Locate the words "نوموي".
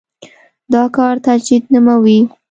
1.73-2.19